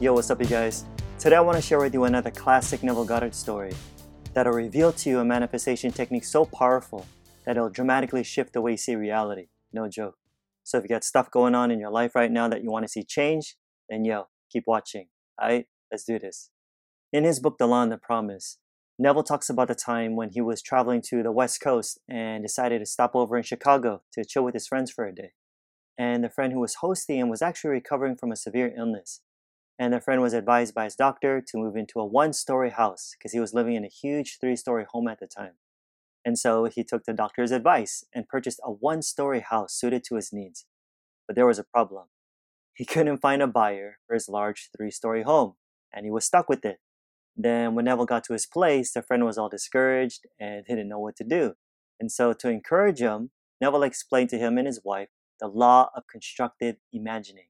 Yo, 0.00 0.14
what's 0.14 0.30
up, 0.30 0.40
you 0.40 0.46
guys? 0.46 0.86
Today 1.18 1.36
I 1.36 1.42
want 1.42 1.56
to 1.56 1.62
share 1.62 1.78
with 1.78 1.92
you 1.92 2.04
another 2.04 2.30
classic 2.30 2.82
Neville 2.82 3.04
Goddard 3.04 3.34
story 3.34 3.74
that'll 4.32 4.54
reveal 4.54 4.94
to 4.94 5.10
you 5.10 5.18
a 5.18 5.24
manifestation 5.26 5.92
technique 5.92 6.24
so 6.24 6.46
powerful 6.46 7.04
that 7.44 7.58
it'll 7.58 7.68
dramatically 7.68 8.24
shift 8.24 8.54
the 8.54 8.62
way 8.62 8.70
you 8.70 8.76
see 8.78 8.96
reality. 8.96 9.48
No 9.74 9.88
joke. 9.88 10.14
So 10.64 10.78
if 10.78 10.84
you 10.84 10.88
got 10.88 11.04
stuff 11.04 11.30
going 11.30 11.54
on 11.54 11.70
in 11.70 11.78
your 11.78 11.90
life 11.90 12.14
right 12.14 12.32
now 12.32 12.48
that 12.48 12.62
you 12.62 12.70
want 12.70 12.84
to 12.84 12.88
see 12.88 13.02
change, 13.02 13.56
then 13.90 14.06
yo, 14.06 14.28
keep 14.50 14.64
watching. 14.66 15.08
Alright, 15.38 15.66
let's 15.92 16.04
do 16.04 16.18
this. 16.18 16.48
In 17.12 17.24
his 17.24 17.38
book, 17.38 17.58
The 17.58 17.66
Law 17.66 17.82
and 17.82 17.92
the 17.92 17.98
Promise, 17.98 18.56
Neville 18.98 19.22
talks 19.22 19.50
about 19.50 19.68
the 19.68 19.74
time 19.74 20.16
when 20.16 20.30
he 20.30 20.40
was 20.40 20.62
traveling 20.62 21.02
to 21.10 21.22
the 21.22 21.30
West 21.30 21.60
Coast 21.60 22.00
and 22.08 22.42
decided 22.42 22.78
to 22.78 22.86
stop 22.86 23.14
over 23.14 23.36
in 23.36 23.42
Chicago 23.42 24.00
to 24.14 24.24
chill 24.24 24.44
with 24.44 24.54
his 24.54 24.66
friends 24.66 24.90
for 24.90 25.06
a 25.06 25.14
day. 25.14 25.32
And 25.98 26.24
the 26.24 26.30
friend 26.30 26.54
who 26.54 26.60
was 26.60 26.76
hosting 26.76 27.18
him 27.18 27.28
was 27.28 27.42
actually 27.42 27.72
recovering 27.72 28.16
from 28.16 28.32
a 28.32 28.36
severe 28.36 28.72
illness 28.74 29.20
and 29.80 29.94
the 29.94 30.00
friend 30.00 30.20
was 30.20 30.34
advised 30.34 30.74
by 30.74 30.84
his 30.84 30.94
doctor 30.94 31.40
to 31.40 31.56
move 31.56 31.74
into 31.74 31.98
a 31.98 32.04
one 32.04 32.34
story 32.34 32.68
house 32.68 33.14
because 33.18 33.32
he 33.32 33.40
was 33.40 33.54
living 33.54 33.74
in 33.74 33.84
a 33.84 33.88
huge 33.88 34.36
three 34.38 34.54
story 34.54 34.84
home 34.84 35.08
at 35.08 35.20
the 35.20 35.26
time. 35.26 35.54
And 36.22 36.38
so 36.38 36.66
he 36.66 36.84
took 36.84 37.04
the 37.04 37.14
doctor's 37.14 37.50
advice 37.50 38.04
and 38.14 38.28
purchased 38.28 38.60
a 38.62 38.70
one 38.70 39.00
story 39.00 39.40
house 39.40 39.72
suited 39.72 40.04
to 40.04 40.16
his 40.16 40.34
needs. 40.34 40.66
But 41.26 41.34
there 41.34 41.46
was 41.46 41.58
a 41.58 41.64
problem. 41.64 42.08
He 42.74 42.84
couldn't 42.84 43.22
find 43.22 43.40
a 43.40 43.46
buyer 43.46 43.96
for 44.06 44.12
his 44.12 44.28
large 44.28 44.68
three 44.76 44.90
story 44.90 45.22
home, 45.22 45.54
and 45.94 46.04
he 46.04 46.10
was 46.10 46.26
stuck 46.26 46.50
with 46.50 46.62
it. 46.66 46.80
Then, 47.34 47.74
when 47.74 47.86
Neville 47.86 48.04
got 48.04 48.24
to 48.24 48.34
his 48.34 48.44
place, 48.44 48.92
the 48.92 49.00
friend 49.00 49.24
was 49.24 49.38
all 49.38 49.48
discouraged 49.48 50.26
and 50.38 50.66
didn't 50.66 50.90
know 50.90 50.98
what 50.98 51.16
to 51.16 51.24
do. 51.24 51.54
And 51.98 52.12
so, 52.12 52.34
to 52.34 52.50
encourage 52.50 52.98
him, 52.98 53.30
Neville 53.62 53.82
explained 53.82 54.28
to 54.30 54.38
him 54.38 54.58
and 54.58 54.66
his 54.66 54.82
wife 54.84 55.08
the 55.40 55.48
law 55.48 55.88
of 55.96 56.02
constructive 56.10 56.76
imagining. 56.92 57.46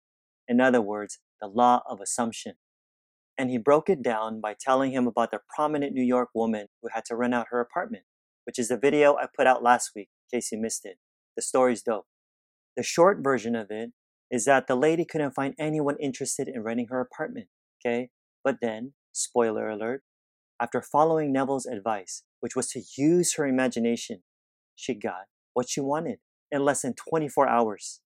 In 0.47 0.61
other 0.61 0.81
words, 0.81 1.19
the 1.41 1.49
law 1.49 1.83
of 1.89 2.01
assumption. 2.01 2.55
And 3.39 3.51
he 3.51 3.59
broke 3.59 3.89
it 3.89 4.03
down 4.03 4.41
by 4.41 4.55
telling 4.59 4.93
him 4.93 5.07
about 5.07 5.31
the 5.31 5.41
prominent 5.55 5.95
New 5.95 6.05
York 6.05 6.29
woman 6.35 6.67
who 6.83 6.89
had 6.93 7.05
to 7.07 7.17
rent 7.17 7.35
out 7.35 7.47
her 7.51 7.61
apartment, 7.61 8.05
which 8.45 8.59
is 8.59 8.69
the 8.69 8.77
video 8.77 9.17
I 9.17 9.27
put 9.35 9.47
out 9.47 9.63
last 9.63 9.93
week, 9.95 10.09
in 10.31 10.39
case 10.39 10.53
you 10.53 10.59
missed 10.59 10.85
it. 10.85 10.99
The 11.37 11.43
story's 11.43 11.83
dope. 11.83 12.07
The 12.77 12.83
short 12.83 13.19
version 13.23 13.57
of 13.57 13.69
it 13.71 13.93
is 14.31 14.45
that 14.45 14.67
the 14.67 14.77
lady 14.77 15.05
couldn't 15.05 15.35
find 15.35 15.55
anyone 15.59 15.97
interested 16.01 16.49
in 16.49 16.63
renting 16.63 16.89
her 16.91 17.01
apartment, 17.01 17.49
okay? 17.81 18.11
But 18.45 18.57
then, 18.61 18.93
spoiler 19.13 19.69
alert, 19.69 20.03
after 20.61 20.83
following 20.83 21.33
Neville's 21.33 21.67
advice, 21.67 22.23
which 22.41 22.55
was 22.55 22.69
to 22.69 22.83
use 22.97 23.35
her 23.35 23.47
imagination, 23.47 24.23
she 24.77 24.95
got 24.95 25.25
what 25.55 25.69
she 25.69 25.81
wanted 25.81 26.19
in 26.51 26.65
less 26.65 26.83
than 26.83 26.95
24 26.95 27.49
hours. 27.49 28.01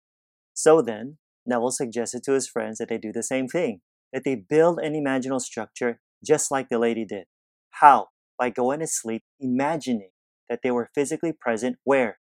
So 0.55 0.81
then, 0.81 1.19
Neville 1.47 1.71
suggested 1.71 2.23
to 2.25 2.33
his 2.33 2.49
friends 2.49 2.79
that 2.79 2.89
they 2.89 2.99
do 2.99 3.13
the 3.13 3.23
same 3.23 3.49
thing, 3.49 3.81
that 4.13 4.25
they 4.25 4.35
build 4.35 4.79
an 4.79 4.95
imaginal 4.95 5.41
structure 5.41 6.01
just 6.25 6.51
like 6.51 6.69
the 6.69 6.79
lady 6.79 7.05
did. 7.05 7.27
How? 7.71 8.09
By 8.39 8.51
going 8.51 8.81
to 8.81 8.87
sleep 8.87 9.23
imagining 9.39 10.11
that 10.49 10.61
they 10.63 10.71
were 10.71 10.91
physically 10.95 11.33
present 11.33 11.77
where? 11.85 12.19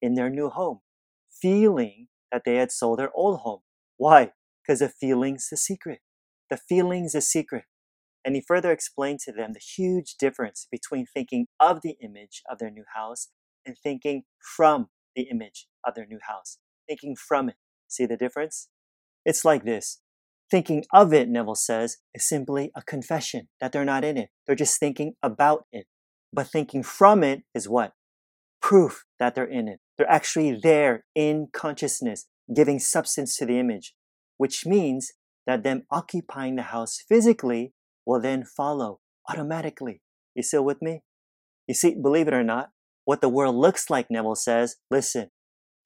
In 0.00 0.14
their 0.14 0.30
new 0.30 0.50
home. 0.50 0.80
Feeling 1.30 2.08
that 2.30 2.42
they 2.44 2.56
had 2.56 2.70
sold 2.70 2.98
their 2.98 3.10
old 3.14 3.40
home. 3.40 3.60
Why? 3.96 4.32
Because 4.62 4.80
the 4.80 4.88
feeling's 4.88 5.48
the 5.50 5.56
secret. 5.56 6.00
The 6.50 6.56
feeling's 6.56 7.12
the 7.12 7.20
secret. 7.20 7.64
And 8.24 8.34
he 8.34 8.42
further 8.46 8.72
explained 8.72 9.20
to 9.20 9.32
them 9.32 9.52
the 9.52 9.60
huge 9.60 10.16
difference 10.18 10.66
between 10.70 11.06
thinking 11.06 11.46
of 11.58 11.80
the 11.82 11.96
image 12.02 12.42
of 12.50 12.58
their 12.58 12.70
new 12.70 12.84
house 12.94 13.28
and 13.64 13.76
thinking 13.76 14.24
from 14.56 14.88
the 15.16 15.28
image 15.30 15.66
of 15.86 15.94
their 15.94 16.06
new 16.06 16.18
house. 16.26 16.58
Thinking 16.86 17.16
from 17.16 17.48
it. 17.48 17.56
See 17.88 18.06
the 18.06 18.16
difference? 18.16 18.68
It's 19.24 19.44
like 19.44 19.64
this. 19.64 20.00
Thinking 20.50 20.84
of 20.92 21.12
it, 21.12 21.28
Neville 21.28 21.54
says, 21.54 21.98
is 22.14 22.26
simply 22.26 22.70
a 22.74 22.82
confession 22.82 23.48
that 23.60 23.72
they're 23.72 23.84
not 23.84 24.04
in 24.04 24.16
it. 24.16 24.30
They're 24.46 24.56
just 24.56 24.78
thinking 24.78 25.14
about 25.22 25.64
it. 25.72 25.86
But 26.32 26.48
thinking 26.48 26.82
from 26.82 27.22
it 27.22 27.42
is 27.54 27.68
what? 27.68 27.92
Proof 28.62 29.04
that 29.18 29.34
they're 29.34 29.44
in 29.44 29.68
it. 29.68 29.80
They're 29.96 30.10
actually 30.10 30.58
there 30.62 31.04
in 31.14 31.48
consciousness, 31.52 32.26
giving 32.54 32.78
substance 32.78 33.36
to 33.36 33.46
the 33.46 33.58
image, 33.58 33.94
which 34.36 34.64
means 34.64 35.12
that 35.46 35.64
them 35.64 35.84
occupying 35.90 36.56
the 36.56 36.62
house 36.62 36.98
physically 37.08 37.72
will 38.06 38.20
then 38.20 38.44
follow 38.44 39.00
automatically. 39.28 40.00
You 40.34 40.42
still 40.42 40.64
with 40.64 40.80
me? 40.80 41.02
You 41.66 41.74
see, 41.74 41.94
believe 41.94 42.28
it 42.28 42.34
or 42.34 42.44
not, 42.44 42.70
what 43.04 43.20
the 43.20 43.28
world 43.28 43.56
looks 43.56 43.90
like, 43.90 44.10
Neville 44.10 44.34
says, 44.34 44.76
listen, 44.90 45.30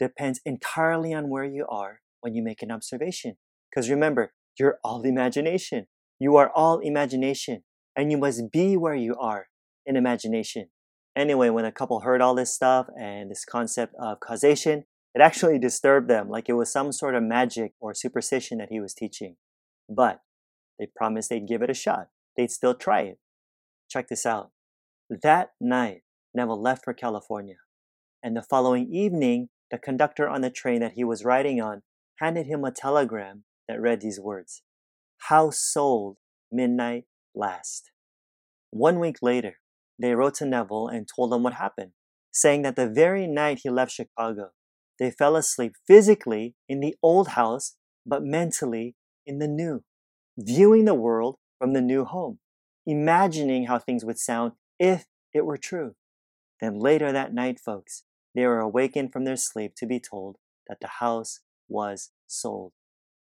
depends 0.03 0.41
entirely 0.45 1.15
on 1.15 1.31
where 1.31 1.45
you 1.45 1.65
are 1.69 2.01
when 2.21 2.35
you 2.35 2.43
make 2.43 2.61
an 2.63 2.73
observation. 2.73 3.37
Because 3.71 3.89
remember, 3.89 4.33
you're 4.59 4.79
all 4.83 5.03
imagination. 5.03 5.87
You 6.19 6.37
are 6.37 6.51
all 6.55 6.81
imagination, 6.81 7.63
and 7.97 8.11
you 8.11 8.19
must 8.19 8.51
be 8.51 8.77
where 8.77 8.95
you 8.95 9.15
are 9.15 9.47
in 9.87 9.97
imagination. 9.97 10.71
Anyway, 11.17 11.51
when 11.51 11.65
a 11.65 11.73
couple 11.73 12.01
heard 12.01 12.21
all 12.21 12.35
this 12.35 12.53
stuff 12.53 12.87
and 12.99 13.31
this 13.31 13.45
concept 13.45 13.95
of 14.01 14.19
causation, 14.21 14.85
it 15.15 15.21
actually 15.21 15.59
disturbed 15.69 16.09
them 16.09 16.29
like 16.29 16.49
it 16.49 16.55
was 16.55 16.73
some 16.73 16.91
sort 16.91 17.15
of 17.15 17.23
magic 17.23 17.73
or 17.81 17.95
superstition 17.95 18.59
that 18.59 18.71
he 18.71 18.81
was 18.81 18.95
teaching. 18.95 19.37
But 19.89 20.21
they 20.79 20.89
promised 20.97 21.31
they'd 21.31 21.47
give 21.47 21.63
it 21.63 21.71
a 21.71 21.75
shot. 21.75 22.09
They'd 22.37 22.51
still 22.51 22.75
try 22.75 23.03
it. 23.03 23.19
Check 23.89 24.09
this 24.09 24.27
out. 24.27 24.51
That 25.23 25.51
night, 25.61 26.03
Neville 26.35 26.61
left 26.61 26.85
for 26.85 26.95
California. 26.95 27.57
And 28.23 28.37
the 28.37 28.43
following 28.43 28.93
evening, 28.93 29.49
the 29.73 29.79
conductor 29.79 30.29
on 30.29 30.43
the 30.43 30.51
train 30.51 30.81
that 30.81 30.93
he 30.93 31.03
was 31.03 31.25
riding 31.25 31.61
on 31.61 31.83
handed 32.21 32.47
him 32.47 32.63
a 32.63 32.71
telegram 32.71 33.43
that 33.67 33.81
read 33.81 34.01
these 34.01 34.21
words 34.21 34.63
House 35.29 35.59
sold, 35.59 36.19
midnight 36.53 37.05
last. 37.35 37.91
One 38.71 39.01
week 39.01 39.17
later, 39.23 39.57
they 39.99 40.15
wrote 40.15 40.35
to 40.35 40.47
Neville 40.47 40.89
and 40.89 41.09
told 41.09 41.33
him 41.33 41.43
what 41.43 41.55
happened, 41.55 41.93
saying 42.33 42.63
that 42.63 42.77
the 42.77 42.89
very 42.89 43.27
night 43.27 43.61
he 43.63 43.71
left 43.71 43.93
Chicago, 43.93 44.51
they 44.99 45.11
fell 45.11 45.37
asleep 45.37 45.73
physically 45.87 46.55
in 46.69 46.81
the 46.81 46.95
old 47.03 47.29
house, 47.29 47.77
but 48.05 48.23
mentally 48.23 48.95
in 49.25 49.39
the 49.39 49.49
new, 49.49 49.85
viewing 50.37 50.85
the 50.85 50.95
world 50.95 51.37
from 51.59 51.73
the 51.73 51.81
new 51.81 52.05
home, 52.05 52.41
imagining 52.85 53.67
how 53.67 53.79
things 53.79 54.05
would 54.05 54.19
sound 54.19 54.53
if 54.79 55.07
it 55.33 55.47
were 55.47 55.57
true. 55.57 55.95
Then 56.61 56.79
later 56.79 57.13
that 57.13 57.33
night, 57.33 57.59
folks, 57.59 58.05
they 58.35 58.47
were 58.47 58.61
awakened 58.61 59.13
from 59.13 59.25
their 59.25 59.37
sleep 59.37 59.75
to 59.77 59.87
be 59.87 60.01
told 60.01 60.37
that 60.69 60.81
the 60.81 60.89
house 61.01 61.41
was 61.69 62.11
sold. 62.27 62.73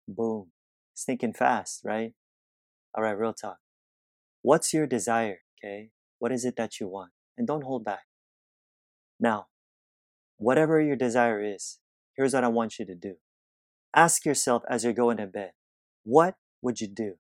Boom. 0.07 0.51
It's 0.93 1.05
thinking 1.05 1.33
fast, 1.33 1.81
right? 1.83 2.13
All 2.95 3.03
right, 3.03 3.17
real 3.17 3.33
talk. 3.33 3.57
What's 4.41 4.73
your 4.73 4.85
desire, 4.85 5.39
okay? 5.57 5.89
What 6.19 6.31
is 6.31 6.45
it 6.45 6.55
that 6.57 6.79
you 6.79 6.87
want? 6.87 7.11
And 7.37 7.47
don't 7.47 7.63
hold 7.63 7.83
back. 7.83 8.03
Now, 9.19 9.47
whatever 10.37 10.81
your 10.81 10.95
desire 10.95 11.41
is, 11.43 11.79
here's 12.15 12.33
what 12.33 12.43
I 12.43 12.49
want 12.49 12.77
you 12.77 12.85
to 12.85 12.95
do. 12.95 13.15
Ask 13.95 14.25
yourself 14.25 14.63
as 14.69 14.83
you're 14.83 14.93
going 14.93 15.17
to 15.17 15.27
bed, 15.27 15.51
what 16.03 16.35
would 16.61 16.81
you 16.81 16.87
do? 16.87 17.15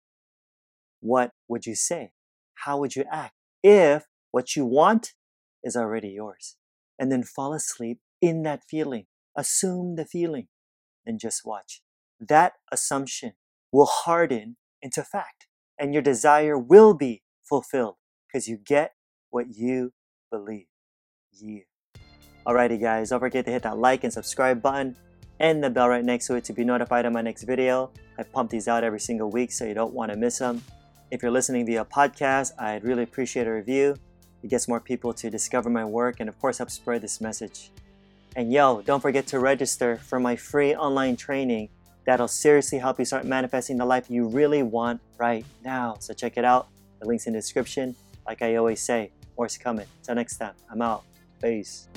What 1.01 1.33
would 1.49 1.67
you 1.67 1.75
say? 1.75 2.13
How 2.55 2.79
would 2.79 2.97
you 2.97 3.05
act 3.11 3.35
if 3.63 4.07
what 4.31 4.57
you 4.57 4.65
want 4.65 5.15
is 5.65 5.77
already 5.77 6.09
yours? 6.09 6.57
And 6.99 7.11
then 7.11 7.23
fall 7.23 7.53
asleep 7.53 7.99
in 8.21 8.43
that 8.43 8.63
feeling. 8.69 9.07
Assume 9.37 9.97
the 9.97 10.05
feeling 10.05 10.49
and 11.07 11.19
just 11.19 11.43
watch. 11.45 11.83
That 12.21 12.55
assumption 12.71 13.33
will 13.73 13.87
harden 13.87 14.57
into 14.81 15.03
fact, 15.03 15.47
and 15.79 15.93
your 15.93 16.03
desire 16.03 16.59
will 16.59 16.95
be 16.95 17.23
fulfilled 17.49 17.97
because 18.27 18.47
you 18.47 18.59
get 18.59 18.93
what 19.31 19.47
you 19.51 19.93
believe. 20.31 20.67
Yeah. 21.33 21.61
Alrighty, 22.47 22.81
guys, 22.81 23.11
don't 23.11 23.21
forget 23.21 23.45
to 23.47 23.53
hit 23.53 23.63
that 23.63 23.79
like 23.79 24.05
and 24.05 24.13
subscribe 24.13 24.61
button 24.61 24.97
and 25.41 25.63
the 25.63 25.71
bell 25.71 25.89
right 25.89 26.05
next 26.05 26.27
to 26.27 26.35
it 26.35 26.45
to 26.45 26.53
be 26.53 26.65
notified 26.65 27.05
of 27.05 27.13
my 27.13 27.23
next 27.23 27.45
video. 27.45 27.91
I 28.19 28.23
pump 28.23 28.51
these 28.51 28.69
out 28.69 28.85
every 28.85 29.01
single 29.01 29.31
week 29.31 29.53
so 29.53 29.65
you 29.65 29.75
don't 29.75 29.93
want 29.93 30.13
to 30.13 30.17
miss 30.17 30.39
them. 30.39 30.63
If 31.11 31.23
you're 31.23 31.33
listening 31.33 31.67
via 31.67 31.85
podcast, 31.85 32.53
I'd 32.59 32.85
really 32.85 33.03
appreciate 33.03 33.47
a 33.47 33.53
review. 33.53 33.97
It 34.43 34.49
gets 34.49 34.69
more 34.69 34.81
people 34.81 35.13
to 35.15 35.31
discover 35.31 35.71
my 35.71 35.85
work 35.85 36.21
and, 36.21 36.29
of 36.29 36.39
course, 36.41 36.59
help 36.59 36.71
spread 36.71 37.03
this 37.03 37.21
message. 37.21 37.71
And 38.35 38.53
yo, 38.53 38.83
don't 38.83 39.01
forget 39.01 39.27
to 39.29 39.39
register 39.39 39.99
for 39.99 40.19
my 40.19 40.37
free 40.37 40.75
online 40.75 41.17
training 41.17 41.69
that'll 42.05 42.29
seriously 42.29 42.79
help 42.79 42.99
you 42.99 43.05
start 43.05 43.25
manifesting 43.25 43.77
the 43.77 43.85
life 43.85 44.11
you 44.11 44.27
really 44.27 44.63
want 44.63 45.01
right 45.19 45.45
now. 45.65 45.97
So 46.01 46.15
check 46.15 46.37
it 46.37 46.45
out. 46.45 46.69
The 47.01 47.07
link's 47.07 47.27
in 47.27 47.35
the 47.35 47.39
description. 47.39 47.95
Like 48.27 48.43
I 48.43 48.57
always 48.57 48.81
say, 48.81 49.11
more's 49.37 49.59
coming. 49.59 49.87
Till 50.03 50.15
next 50.15 50.39
time, 50.39 50.55
I'm 50.71 50.83
out. 50.83 51.05
Peace. 51.41 51.89